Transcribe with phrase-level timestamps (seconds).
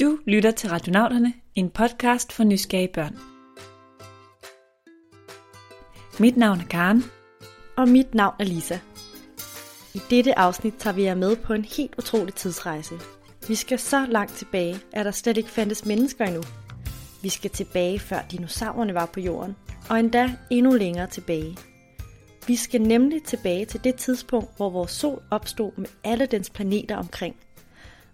[0.00, 3.18] Du lytter til Radionauterne, en podcast for nysgerrige børn.
[6.20, 7.04] Mit navn er Karen.
[7.76, 8.78] Og mit navn er Lisa.
[9.94, 12.94] I dette afsnit tager vi jer med på en helt utrolig tidsrejse.
[13.48, 16.42] Vi skal så langt tilbage, at der slet ikke fandtes mennesker endnu.
[17.22, 19.56] Vi skal tilbage før dinosaurerne var på jorden,
[19.90, 21.56] og endda endnu længere tilbage.
[22.46, 26.96] Vi skal nemlig tilbage til det tidspunkt, hvor vores sol opstod med alle dens planeter
[26.96, 27.36] omkring.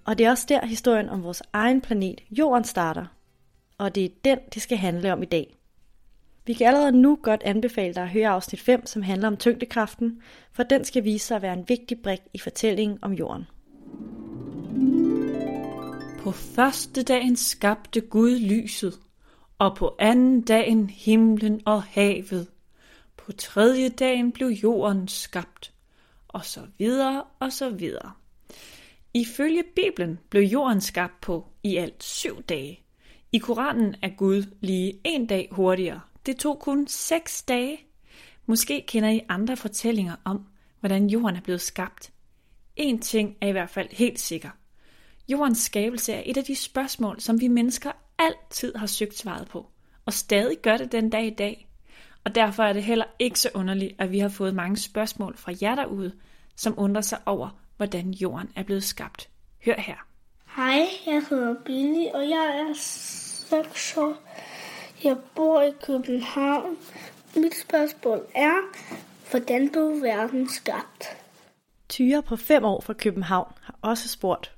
[0.05, 3.07] Og det er også der historien om vores egen planet, Jorden, starter.
[3.79, 5.57] Og det er den, det skal handle om i dag.
[6.47, 10.23] Vi kan allerede nu godt anbefale dig at høre afsnit 5, som handler om tyngdekraften,
[10.53, 13.47] for den skal vise sig at være en vigtig brik i fortællingen om Jorden.
[16.19, 18.95] På første dagen skabte Gud lyset,
[19.59, 22.47] og på anden dagen himlen og havet.
[23.17, 25.73] På tredje dagen blev jorden skabt,
[26.29, 28.13] og så videre og så videre.
[29.15, 32.81] Ifølge Bibelen blev jorden skabt på i alt syv dage.
[33.33, 36.01] I Koranen er Gud lige en dag hurtigere.
[36.27, 37.81] Det tog kun seks dage.
[38.47, 40.47] Måske kender I andre fortællinger om,
[40.81, 42.13] hvordan jorden er blevet skabt.
[42.77, 44.51] En ting er i hvert fald helt sikker.
[45.29, 49.67] Jordens skabelse er et af de spørgsmål, som vi mennesker altid har søgt svaret på,
[50.07, 51.69] og stadig gør det den dag i dag.
[52.25, 55.53] Og derfor er det heller ikke så underligt, at vi har fået mange spørgsmål fra
[55.63, 56.13] jer derude,
[56.57, 59.29] som undrer sig over, hvordan jorden er blevet skabt.
[59.65, 59.95] Hør her.
[60.57, 64.15] Hej, jeg hedder Billy, og jeg er 6 år.
[65.05, 66.77] Jeg bor i København.
[67.37, 68.55] Mit spørgsmål er,
[69.31, 71.05] hvordan blev verden skabt?
[71.89, 74.53] Tyre på 5 år fra København har også spurgt.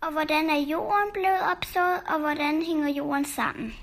[0.00, 3.74] Og hvordan er jorden blevet opstået, og hvordan hænger jorden sammen?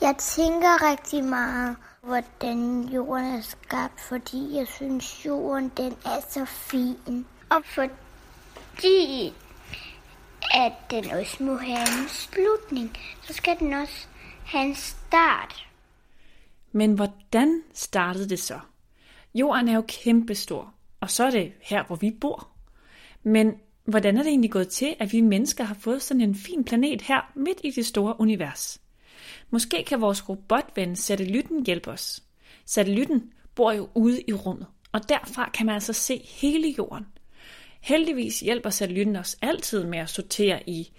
[0.00, 6.44] Jeg tænker rigtig meget, hvordan jorden er skabt, fordi jeg synes, jorden den er så
[6.44, 7.26] fin.
[7.50, 9.32] Og fordi
[10.54, 14.06] at den også må have en slutning, så skal den også
[14.44, 15.66] have en start.
[16.72, 18.60] Men hvordan startede det så?
[19.34, 22.48] Jorden er jo kæmpestor, og så er det her, hvor vi bor.
[23.22, 23.54] Men
[23.84, 27.02] hvordan er det egentlig gået til, at vi mennesker har fået sådan en fin planet
[27.02, 28.80] her midt i det store univers?
[29.50, 32.22] Måske kan vores robotven satellitten hjælpe os.
[32.64, 37.06] Satellitten bor jo ude i rummet, og derfra kan man altså se hele jorden.
[37.86, 40.92] Heldigvis hjælper satellitten os altid med at sortere i,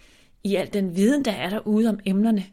[0.43, 2.45] i al den viden, der er derude om emnerne.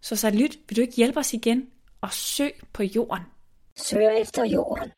[0.00, 1.66] Så satellit, vil du ikke hjælpe os igen
[2.00, 3.24] og søg på jorden?
[3.76, 4.90] Søg efter jorden.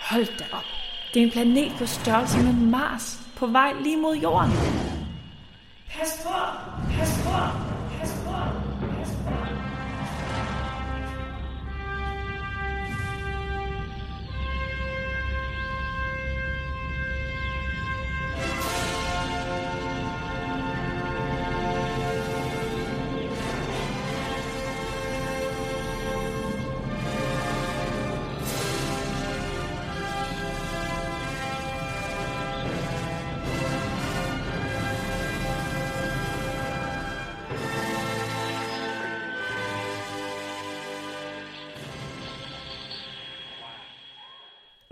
[0.00, 0.64] Hold da op.
[1.14, 4.52] Det er en planet på størrelse med Mars på vej lige mod jorden.
[5.98, 6.75] Pas på!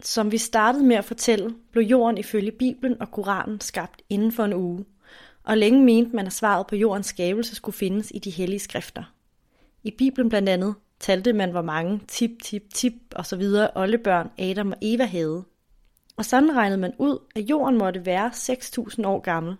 [0.04, 4.44] Som vi startede med at fortælle, blev jorden ifølge Bibelen og Koranen skabt inden for
[4.44, 4.84] en uge,
[5.44, 9.14] og længe mente man, at svaret på jordens skabelse skulle findes i de hellige skrifter.
[9.82, 14.30] I Bibelen blandt andet talte man, hvor mange tip, tip, tip og så videre oldebørn
[14.38, 15.44] Adam og Eva havde.
[16.16, 19.56] Og sådan regnede man ud, at jorden måtte være 6.000 år gammel.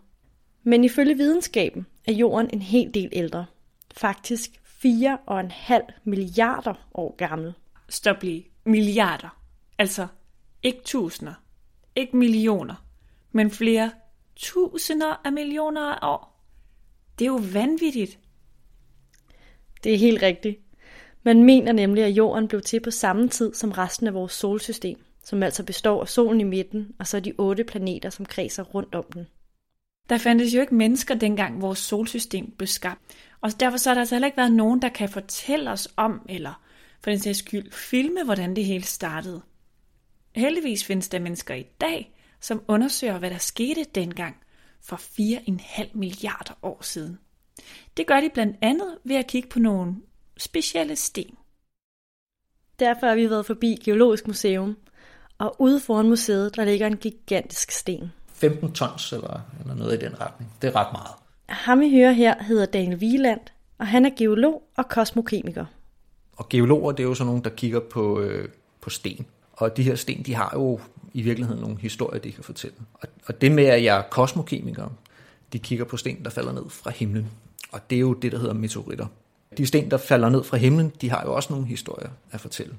[0.62, 3.47] Men ifølge videnskaben er jorden en hel del ældre.
[3.94, 4.50] Faktisk
[4.84, 7.55] 4,5 milliarder år gammel.
[7.88, 8.47] Stop lige.
[8.65, 9.38] Milliarder.
[9.78, 10.06] Altså
[10.65, 11.35] ikke tusinder,
[11.97, 12.87] ikke millioner,
[13.33, 13.91] men flere
[14.37, 16.45] tusinder af millioner af år.
[17.19, 18.19] Det er jo vanvittigt.
[19.85, 20.61] Det er helt rigtigt.
[21.23, 25.05] Man mener nemlig, at jorden blev til på samme tid som resten af vores solsystem,
[25.25, 28.94] som altså består af solen i midten, og så de otte planeter, som kredser rundt
[28.94, 29.27] om den.
[30.09, 33.00] Der fandtes jo ikke mennesker dengang vores solsystem blev skabt,
[33.41, 36.27] og derfor så har der altså heller ikke været nogen, der kan fortælle os om,
[36.29, 36.62] eller
[37.00, 39.43] for den sags skyld filme, hvordan det hele startede.
[40.35, 44.37] Heldigvis findes der mennesker i dag, som undersøger, hvad der skete dengang
[44.83, 47.19] for 4,5 milliarder år siden.
[47.97, 49.95] Det gør de blandt andet ved at kigge på nogle
[50.37, 51.35] specielle sten.
[52.79, 54.77] Derfor har vi været forbi Geologisk Museum,
[55.39, 58.13] og ude foran museet, der ligger en gigantisk sten.
[58.27, 60.53] 15 tons eller, eller noget i den retning.
[60.63, 61.11] Det er ret meget.
[61.49, 63.41] Ham vi hører her hedder Daniel Wieland,
[63.79, 65.67] og han er geolog og kosmokemiker.
[66.37, 68.49] Og geologer, det er jo sådan nogen, der kigger på, øh,
[68.81, 69.27] på sten.
[69.56, 70.81] Og de her sten, de har jo
[71.12, 72.77] i virkeligheden nogle historier, de kan fortælle.
[72.95, 74.89] Og, og det med, at jeg er kosmokemiker,
[75.53, 77.31] de kigger på sten, der falder ned fra himlen.
[77.73, 79.06] Og det er jo det, der hedder meteoritter.
[79.59, 82.75] De sten, der falder ned fra himlen, de har jo også nogle historier at fortælle.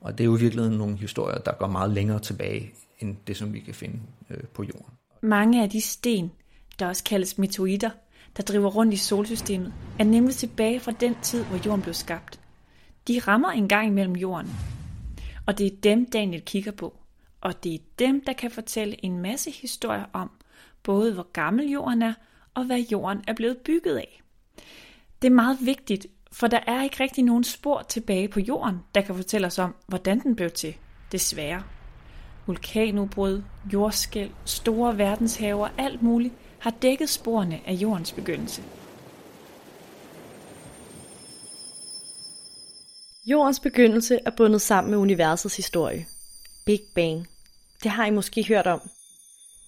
[0.00, 3.36] Og det er jo i virkeligheden nogle historier, der går meget længere tilbage, end det,
[3.36, 3.98] som vi kan finde
[4.30, 4.86] øh, på jorden.
[5.22, 6.30] Mange af de sten,
[6.78, 7.90] der også kaldes meteoritter,
[8.36, 12.40] der driver rundt i solsystemet, er nemlig tilbage fra den tid, hvor jorden blev skabt.
[13.08, 14.50] De rammer en gang imellem jorden.
[15.50, 16.96] Og det er dem, Daniel kigger på.
[17.40, 20.30] Og det er dem, der kan fortælle en masse historier om,
[20.82, 22.14] både hvor gammel jorden er,
[22.54, 24.22] og hvad jorden er blevet bygget af.
[25.22, 29.00] Det er meget vigtigt, for der er ikke rigtig nogen spor tilbage på jorden, der
[29.00, 30.74] kan fortælle os om, hvordan den blev til,
[31.12, 31.62] desværre.
[32.46, 33.42] Vulkanudbrud,
[33.72, 38.62] jordskæl, store verdenshaver, alt muligt har dækket sporene af jordens begyndelse.
[43.30, 46.06] Jordens begyndelse er bundet sammen med universets historie.
[46.66, 47.28] Big Bang.
[47.82, 48.80] Det har I måske hørt om.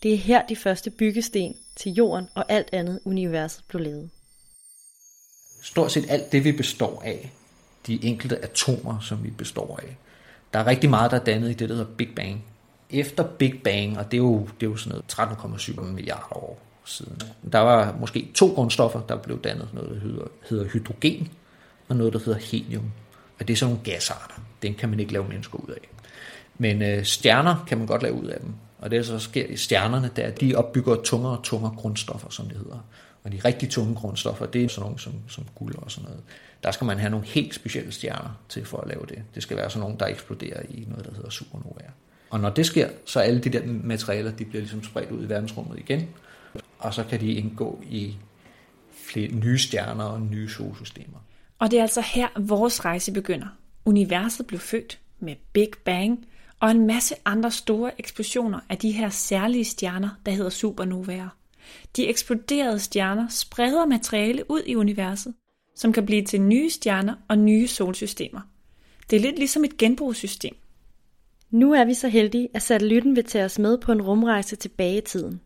[0.02, 4.10] Det er her de første byggesten til jorden og alt andet universet blev lavet.
[5.62, 7.32] Stort set alt det, vi består af,
[7.86, 9.96] de enkelte atomer, som vi består af,
[10.52, 12.44] der er rigtig meget, der er dannet i det, der hedder Big Bang.
[12.90, 16.58] Efter Big Bang, og det er jo, det er jo sådan noget 13,7 milliarder år
[16.84, 17.22] siden,
[17.52, 19.68] der var måske to grundstoffer, der blev dannet.
[19.74, 21.28] Noget, der hedder, hedder hydrogen,
[21.88, 22.92] og noget, der hedder helium.
[23.42, 24.42] Og det er sådan nogle gasarter.
[24.62, 25.88] Den kan man ikke lave mennesker ud af.
[26.58, 28.52] Men øh, stjerner kan man godt lave ud af dem.
[28.78, 31.74] Og det, der så sker i stjernerne, det er, at de opbygger tungere og tungere
[31.76, 32.86] grundstoffer, som det hedder.
[33.24, 36.22] Og de rigtig tunge grundstoffer, det er sådan nogle som, som guld og sådan noget.
[36.62, 39.22] Der skal man have nogle helt specielle stjerner til for at lave det.
[39.34, 41.90] Det skal være sådan nogle, der eksploderer i noget, der hedder supernovaer.
[42.30, 45.24] Og når det sker, så er alle de der materialer, de bliver ligesom spredt ud
[45.24, 46.08] i verdensrummet igen.
[46.78, 48.16] Og så kan de indgå i
[48.92, 51.18] flere nye stjerner og nye solsystemer.
[51.62, 53.46] Og det er altså her, vores rejse begynder.
[53.84, 56.26] Universet blev født med Big Bang
[56.60, 61.28] og en masse andre store eksplosioner af de her særlige stjerner, der hedder supernovaer.
[61.96, 65.34] De eksploderede stjerner spreder materiale ud i universet,
[65.76, 68.40] som kan blive til nye stjerner og nye solsystemer.
[69.10, 70.56] Det er lidt ligesom et genbrugssystem.
[71.50, 74.98] Nu er vi så heldige, at satellitten vil tage os med på en rumrejse tilbage
[74.98, 75.40] i tiden.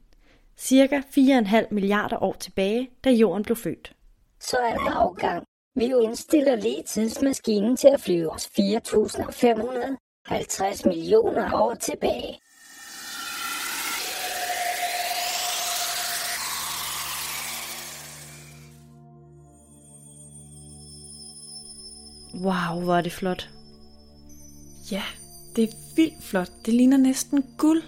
[0.56, 3.92] Cirka 4,5 milliarder år tilbage, da jorden blev født.
[4.40, 5.46] Så er der afgang.
[5.78, 12.38] Vi indstiller lige tidsmaskinen til at flyve os 4.550 millioner år tilbage.
[22.34, 23.50] Wow, hvor er det flot.
[24.92, 25.02] Ja,
[25.56, 26.50] det er vildt flot.
[26.66, 27.82] Det ligner næsten guld.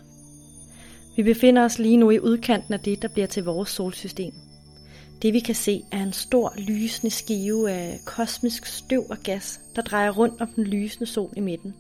[1.17, 4.48] Vi befinder os lige nu i udkanten af det, der bliver til vores solsystem.
[5.23, 9.83] Det vi kan se er en stor lysende skive af kosmisk støv og gas, der
[9.83, 11.75] drejer rundt om den lysende sol i midten.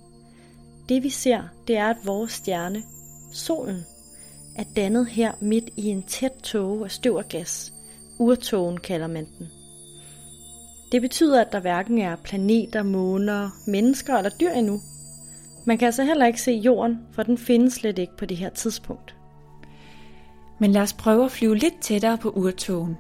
[0.89, 2.83] Det vi ser, det er, at vores stjerne,
[3.33, 3.87] solen,
[4.57, 7.73] er dannet her midt i en tæt tåge af støv og gas.
[8.19, 9.49] Urtågen kalder man den.
[10.93, 14.81] Det betyder, at der hverken er planeter, måner, mennesker eller dyr endnu.
[15.65, 18.51] Man kan altså heller ikke se jorden, for den findes slet ikke på det her
[18.51, 19.15] tidspunkt.
[20.59, 22.97] Men lad os prøve at flyve lidt tættere på urtogen.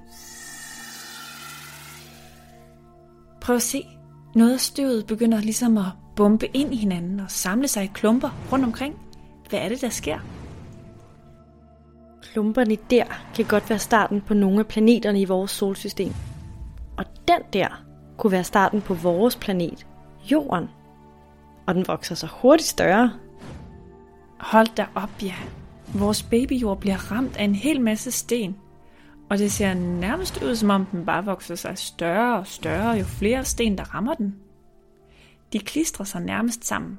[3.48, 3.86] Prøv at se.
[4.34, 5.84] Noget af støvet begynder ligesom at
[6.16, 8.94] bombe ind i hinanden og samle sig i klumper rundt omkring.
[9.48, 10.18] Hvad er det, der sker?
[12.22, 16.12] Klumperne der kan godt være starten på nogle af planeterne i vores solsystem.
[16.96, 17.84] Og den der
[18.18, 19.86] kunne være starten på vores planet,
[20.30, 20.68] Jorden.
[21.66, 23.12] Og den vokser så hurtigt større.
[24.38, 25.34] Hold da op, ja.
[25.94, 28.56] Vores babyjord bliver ramt af en hel masse sten.
[29.30, 33.04] Og det ser nærmest ud, som om den bare vokser sig større og større, jo
[33.04, 34.36] flere sten, der rammer den.
[35.52, 36.98] De klistrer sig nærmest sammen.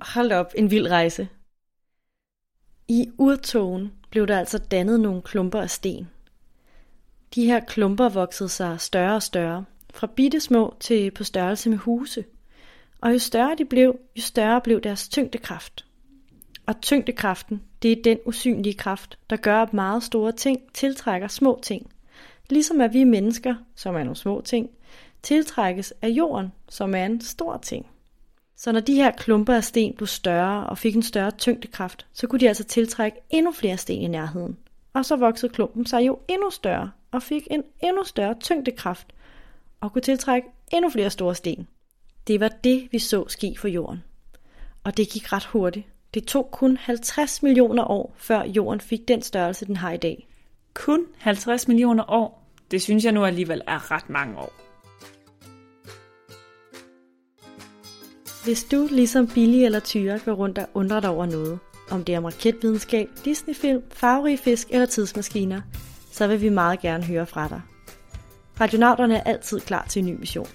[0.00, 1.28] Hold op, en vild rejse.
[2.88, 6.08] I urtogen blev der altså dannet nogle klumper af sten.
[7.34, 11.78] De her klumper voksede sig større og større, fra bitte små til på størrelse med
[11.78, 12.24] huse.
[13.04, 15.86] Og jo større de blev, jo større blev deres tyngdekraft.
[16.66, 21.60] Og tyngdekraften, det er den usynlige kraft, der gør, at meget store ting tiltrækker små
[21.62, 21.90] ting.
[22.50, 24.70] Ligesom at vi mennesker, som er nogle små ting,
[25.22, 27.86] tiltrækkes af jorden, som er en stor ting.
[28.56, 32.26] Så når de her klumper af sten blev større og fik en større tyngdekraft, så
[32.26, 34.56] kunne de altså tiltrække endnu flere sten i nærheden.
[34.92, 39.06] Og så voksede klumpen sig jo endnu større og fik en endnu større tyngdekraft
[39.80, 41.66] og kunne tiltrække endnu flere store sten.
[42.26, 44.02] Det var det, vi så ske for jorden.
[44.84, 45.86] og det gik ret hurtigt.
[46.14, 50.28] Det tog kun 50 millioner år, før jorden fik den størrelse, den har i dag.
[50.74, 52.50] Kun 50 millioner år?
[52.70, 54.52] Det synes jeg nu alligevel er ret mange år.
[58.44, 61.58] Hvis du, ligesom Billy eller Tyre, går rundt og undrer dig over noget,
[61.90, 65.60] om det er om raketvidenskab, Disneyfilm, farverige fisk eller tidsmaskiner,
[66.12, 67.60] så vil vi meget gerne høre fra dig.
[68.60, 70.48] Radionauterne er altid klar til en ny mission.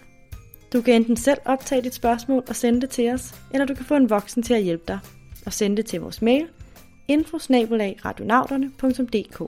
[0.74, 3.86] Du kan enten selv optage dit spørgsmål og sende det til os, eller du kan
[3.86, 5.00] få en voksen til at hjælpe dig
[5.46, 6.48] og sende det til vores mail
[7.08, 9.42] infosnabelagradionauterne.dk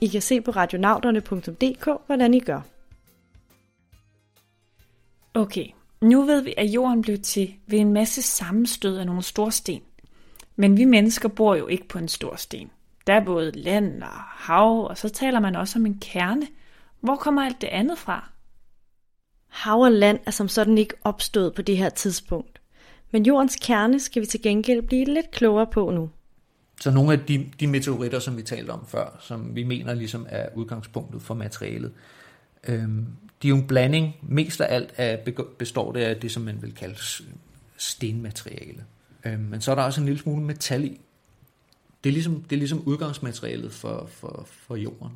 [0.00, 2.60] I kan se på radionauterne.dk, hvordan I gør.
[5.34, 5.66] Okay,
[6.00, 9.82] nu ved vi, at jorden blev til ved en masse sammenstød af nogle store sten.
[10.56, 12.70] Men vi mennesker bor jo ikke på en stor sten.
[13.06, 16.46] Der er både land og hav, og så taler man også om en kerne.
[17.00, 18.30] Hvor kommer alt det andet fra?
[19.58, 22.60] Hav og land er som sådan ikke opstået på det her tidspunkt.
[23.10, 26.10] Men jordens kerne skal vi til gengæld blive lidt klogere på nu.
[26.80, 30.26] Så nogle af de, de meteoritter, som vi talte om før, som vi mener ligesom
[30.28, 31.92] er udgangspunktet for materialet,
[32.68, 33.06] øhm,
[33.42, 34.16] de er jo en blanding.
[34.22, 36.96] Mest af alt af, består det af det, som man vil kalde
[37.76, 38.84] stenmateriale.
[39.24, 41.00] Øhm, men så er der også en lille smule metal i.
[42.04, 45.12] Det er ligesom, det er ligesom udgangsmaterialet for, for, for jorden.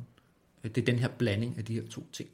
[0.63, 2.29] Det er den her blanding af de her to ting.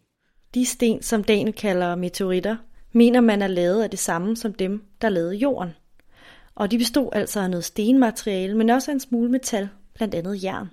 [0.53, 2.57] De sten, som Daniel kalder meteoritter,
[2.91, 5.69] mener man er lavet af det samme som dem, der lavede jorden.
[6.55, 10.43] Og de bestod altså af noget stenmateriale, men også af en smule metal, blandt andet
[10.43, 10.69] jern.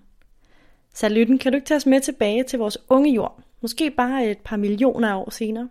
[0.95, 3.41] Så Lytten, kan du ikke tage os med tilbage til vores unge jord?
[3.63, 5.69] Måske bare et par millioner år senere?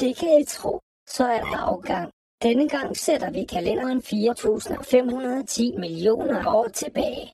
[0.00, 0.80] Det kan I tro.
[1.08, 2.10] Så er der afgang.
[2.42, 7.32] Denne gang sætter vi kalenderen 4.510 millioner år tilbage.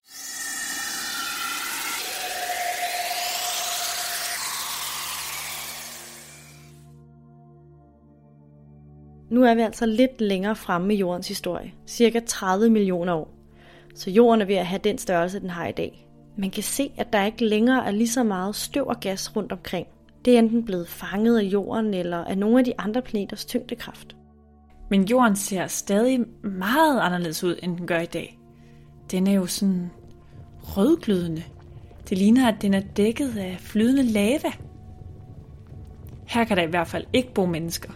[9.31, 13.35] Nu er vi altså lidt længere fremme i jordens historie, cirka 30 millioner år.
[13.95, 16.07] Så jorden er ved at have den størrelse, den har i dag.
[16.39, 19.53] Man kan se, at der ikke længere er lige så meget støv og gas rundt
[19.53, 19.87] omkring.
[20.25, 24.17] Det er enten blevet fanget af jorden eller af nogle af de andre planeters tyngdekraft.
[24.91, 28.39] Men jorden ser stadig meget anderledes ud, end den gør i dag.
[29.11, 29.91] Den er jo sådan
[30.63, 31.43] rødglødende.
[32.09, 34.53] Det ligner, at den er dækket af flydende lava.
[36.27, 37.93] Her kan der i hvert fald ikke bo mennesker.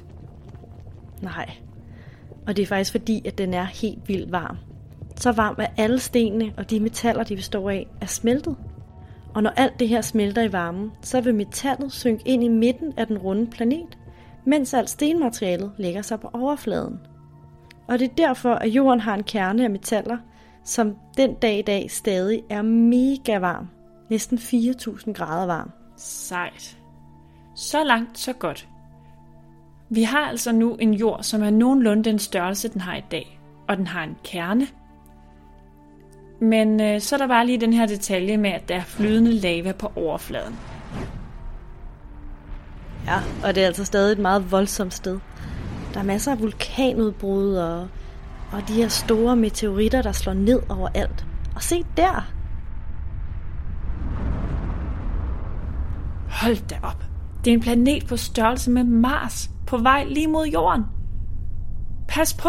[1.20, 1.50] Nej.
[2.46, 4.56] Og det er faktisk fordi, at den er helt vildt varm.
[5.16, 8.56] Så varm, at alle stenene og de metaller, de består af, er smeltet.
[9.34, 12.92] Og når alt det her smelter i varmen, så vil metallet synke ind i midten
[12.96, 13.98] af den runde planet,
[14.46, 16.98] mens alt stenmaterialet lægger sig på overfladen.
[17.88, 20.18] Og det er derfor, at jorden har en kerne af metaller,
[20.64, 23.68] som den dag i dag stadig er mega varm.
[24.10, 25.70] Næsten 4.000 grader varm.
[25.96, 26.78] Sejt.
[27.56, 28.68] Så langt, så godt.
[29.92, 33.40] Vi har altså nu en jord, som er nogenlunde den størrelse, den har i dag.
[33.68, 34.66] Og den har en kerne.
[36.40, 39.32] Men øh, så er der bare lige den her detalje med, at der er flydende
[39.32, 40.56] lava på overfladen.
[43.06, 45.18] Ja, og det er altså stadig et meget voldsomt sted.
[45.94, 47.88] Der er masser af vulkanudbrud og,
[48.52, 51.26] og de her store meteoritter, der slår ned overalt.
[51.54, 52.30] Og se der!
[56.30, 57.04] Hold da op.
[57.44, 60.84] Det er en planet på størrelse med Mars, på vej lige mod jorden.
[62.08, 62.48] Pas på!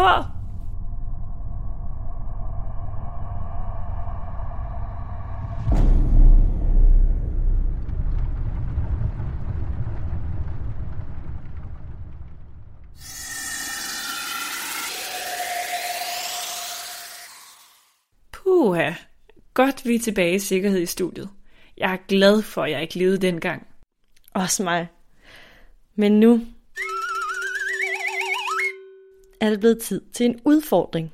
[18.32, 18.92] Puha,
[19.54, 21.30] godt vi er tilbage i sikkerhed i studiet.
[21.78, 23.66] Jeg er glad for, at jeg ikke levede dengang.
[24.34, 24.88] Også mig.
[25.94, 26.40] Men nu
[29.42, 31.12] er det blevet tid til en udfordring.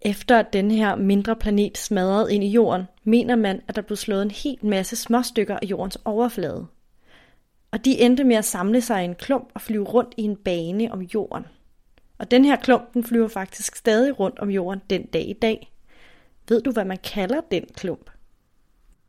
[0.00, 3.96] Efter at denne her mindre planet smadrede ind i jorden, mener man, at der blev
[3.96, 6.66] slået en hel masse småstykker af jordens overflade.
[7.70, 10.36] Og de endte med at samle sig i en klump og flyve rundt i en
[10.36, 11.44] bane om jorden.
[12.18, 15.72] Og den her klump, den flyver faktisk stadig rundt om jorden den dag i dag.
[16.48, 18.10] Ved du, hvad man kalder den klump?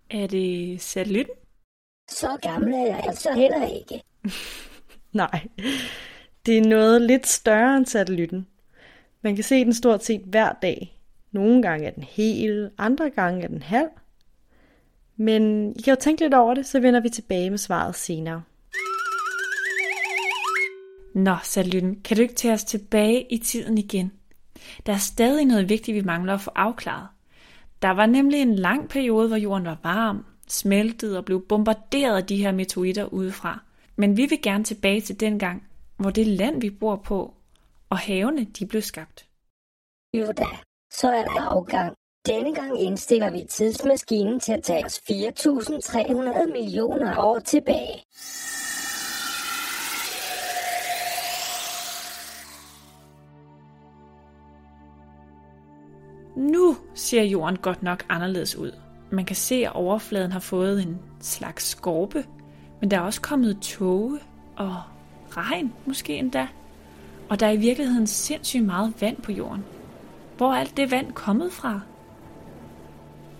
[0.10, 1.36] Er det satellitten?
[2.10, 4.02] Så gammel er jeg altså heller ikke.
[5.14, 5.48] Nej,
[6.46, 8.48] det er noget lidt større end satellitten.
[9.22, 11.00] Man kan se den stort set hver dag.
[11.32, 13.90] Nogle gange er den hel, andre gange er den halv.
[15.18, 18.44] Men I kan jo tænke lidt over det, så vender vi tilbage med svaret senere.
[21.16, 24.12] Nå, satellitten, kan du ikke tage os tilbage i tiden igen?
[24.86, 27.08] Der er stadig noget vigtigt, vi mangler at få afklaret.
[27.82, 32.26] Der var nemlig en lang periode, hvor jorden var varm, smeltede og blev bombarderet af
[32.26, 33.64] de her meteoritter udefra.
[33.96, 35.64] Men vi vil gerne tilbage til den gang,
[35.98, 37.34] hvor det land, vi bor på,
[37.90, 39.30] og havene, de blev skabt.
[40.14, 40.46] Jo da,
[40.92, 41.96] så er der afgang.
[42.26, 48.04] Denne gang indstiller vi tidsmaskinen til at tage os 4.300 millioner år tilbage.
[56.36, 58.72] Nu ser jorden godt nok anderledes ud.
[59.12, 62.26] Man kan se, at overfladen har fået en slags skorpe,
[62.82, 64.20] men der er også kommet tåge
[64.58, 64.82] og
[65.38, 66.48] regn måske endda.
[67.30, 69.66] Og der er i virkeligheden sindssygt meget vand på jorden.
[70.38, 71.80] Hvor er alt det vand kommet fra?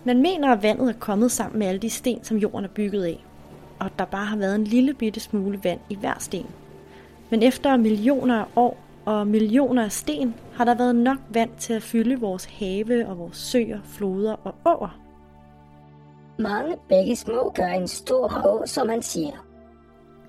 [0.04, 3.04] Man mener, at vandet er kommet sammen med alle de sten, som jorden er bygget
[3.04, 3.26] af,
[3.80, 6.46] og der bare har været en lille bitte smule vand i hver sten.
[7.30, 11.74] Men efter millioner af år og millioner af sten, har der været nok vand til
[11.74, 15.00] at fylde vores have og vores søer, floder og åer.
[16.40, 19.46] Mange begge små gør en stor å, som man siger.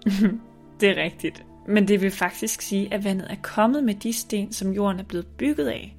[0.81, 1.45] Det er rigtigt.
[1.69, 5.05] Men det vil faktisk sige, at vandet er kommet med de sten, som jorden er
[5.05, 5.97] blevet bygget af.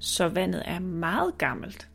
[0.00, 1.88] Så vandet er meget gammelt.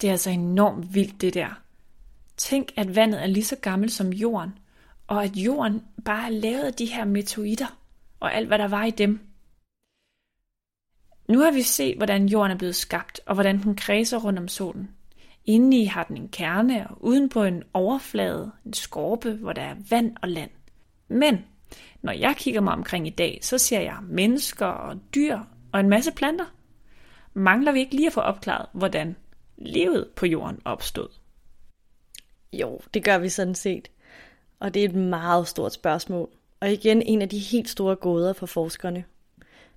[0.00, 1.62] Det er altså enormt vildt det der.
[2.36, 4.50] Tænk, at vandet er lige så gammelt som jorden,
[5.06, 7.78] og at jorden bare er lavet af de her meteoritter
[8.20, 9.20] og alt, hvad der var i dem.
[11.28, 14.48] Nu har vi set, hvordan jorden er blevet skabt, og hvordan den kredser rundt om
[14.48, 14.97] solen.
[15.48, 19.74] Indeni har den en kerne, og uden på en overflade, en skorpe, hvor der er
[19.90, 20.50] vand og land.
[21.08, 21.38] Men
[22.02, 25.38] når jeg kigger mig omkring i dag, så ser jeg mennesker og dyr
[25.72, 26.44] og en masse planter.
[27.34, 29.16] Mangler vi ikke lige at få opklaret, hvordan
[29.58, 31.08] livet på jorden opstod?
[32.52, 33.88] Jo, det gør vi sådan set.
[34.60, 36.28] Og det er et meget stort spørgsmål.
[36.60, 39.04] Og igen en af de helt store gåder for forskerne.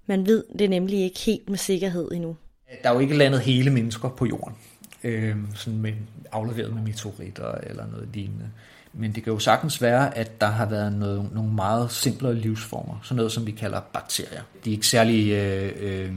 [0.06, 2.38] Man ved det nemlig ikke helt med sikkerhed endnu.
[2.84, 4.56] Der er jo ikke landet hele mennesker på jorden,
[5.04, 5.94] øh, sådan med,
[6.32, 8.50] afleveret med meteoritter eller noget lignende.
[8.94, 13.00] Men det kan jo sagtens være, at der har været noget, nogle meget simplere livsformer,
[13.04, 14.42] sådan noget som vi kalder bakterier.
[14.66, 16.14] De er ikke særlig øh, øh,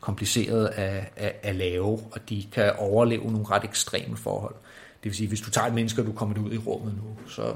[0.00, 4.54] komplicerede at, at, at lave, og de kan overleve nogle ret ekstreme forhold.
[5.02, 7.30] Det vil sige, hvis du tager et menneske, og du kommer ud i rummet nu,
[7.30, 7.54] så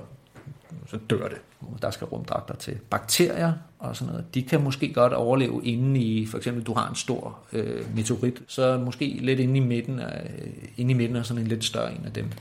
[0.87, 1.39] så dør det.
[1.83, 2.79] Der skal rumdragter til.
[2.91, 6.89] Bakterier og sådan noget, de kan måske godt overleve inde i, for eksempel du har
[6.89, 11.17] en stor øh, meteorit, så måske lidt inde i midten af, øh, inde i midten
[11.17, 12.33] af sådan en lidt større en af dem.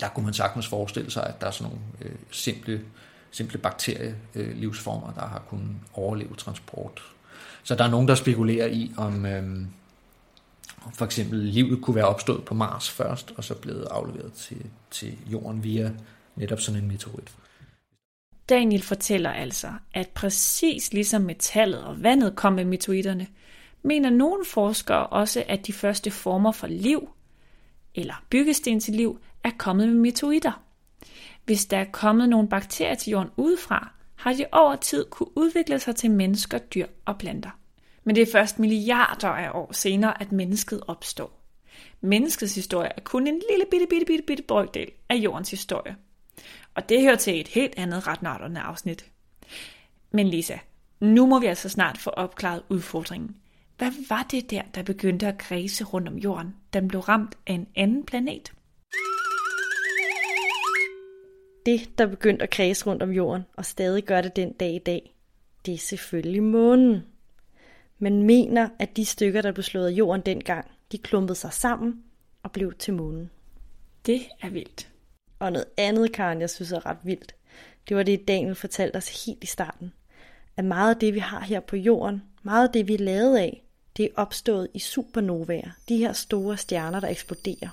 [0.00, 2.80] Der kunne man sagtens forestille sig, at der er sådan nogle øh, simple,
[3.30, 7.02] simple bakterielivsformer, øh, der har kunnet overleve transport.
[7.62, 9.66] Så der er nogen, der spekulerer i, om øh,
[10.94, 15.18] for eksempel livet kunne være opstået på Mars først, og så blevet afleveret til, til
[15.32, 15.92] jorden via
[16.36, 17.32] netop sådan en meteorit.
[18.50, 23.26] Daniel fortæller altså, at præcis ligesom metallet og vandet kom med mitoiderne,
[23.82, 27.10] mener nogle forskere også, at de første former for liv,
[27.94, 30.62] eller byggesten til liv, er kommet med mitoider.
[31.44, 35.78] Hvis der er kommet nogle bakterier til jorden udefra, har de over tid kunne udvikle
[35.78, 37.50] sig til mennesker, dyr og planter.
[38.04, 41.40] Men det er først milliarder af år senere, at mennesket opstår.
[42.00, 45.96] Menneskets historie er kun en lille bitte, bitte, bitte, bitte brøkdel af jordens historie.
[46.80, 49.10] Og det hører til et helt andet ret afsnit.
[50.10, 50.56] Men Lisa,
[51.00, 53.36] nu må vi altså snart få opklaret udfordringen.
[53.78, 57.52] Hvad var det der, der begyndte at kredse rundt om jorden, den blev ramt af
[57.52, 58.52] en anden planet?
[61.66, 64.78] Det, der begyndte at kredse rundt om jorden, og stadig gør det den dag i
[64.78, 65.14] dag,
[65.66, 67.02] det er selvfølgelig månen.
[67.98, 72.02] Man mener, at de stykker, der blev slået af jorden dengang, de klumpede sig sammen
[72.42, 73.30] og blev til månen.
[74.06, 74.89] Det er vildt.
[75.40, 77.34] Og noget andet, Karen, jeg synes er ret vildt,
[77.88, 79.92] det var det, Daniel fortalte os helt i starten.
[80.56, 83.36] At meget af det, vi har her på jorden, meget af det, vi er lavet
[83.36, 83.62] af,
[83.96, 85.70] det er opstået i supernovaer.
[85.88, 87.68] De her store stjerner, der eksploderer.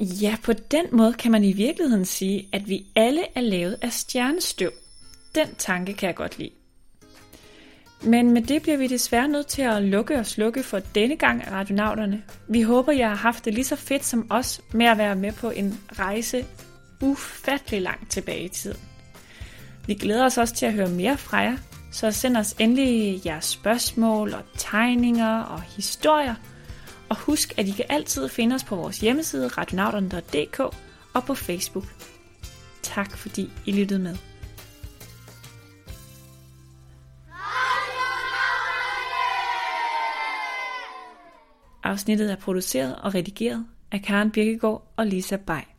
[0.00, 3.92] Ja, på den måde kan man i virkeligheden sige, at vi alle er lavet af
[3.92, 4.70] stjernestøv.
[5.34, 6.50] Den tanke kan jeg godt lide.
[8.04, 11.42] Men med det bliver vi desværre nødt til at lukke og slukke for denne gang
[11.46, 12.22] af radionauterne.
[12.48, 15.32] Vi håber, I har haft det lige så fedt som os med at være med
[15.32, 16.46] på en rejse
[17.02, 18.80] ufattelig langt tilbage i tiden.
[19.86, 21.56] Vi glæder os også til at høre mere fra jer,
[21.92, 26.34] så send os endelig jeres spørgsmål og tegninger og historier.
[27.08, 30.60] Og husk, at I kan altid finde os på vores hjemmeside radionauterne.dk
[31.14, 31.84] og på Facebook.
[32.82, 34.16] Tak fordi I lyttede med.
[41.84, 45.71] Afsnittet er produceret og redigeret af Karen Birkegaard og Lisa Bay.